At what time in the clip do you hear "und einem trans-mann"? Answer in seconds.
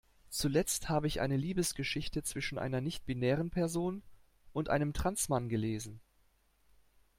4.51-5.47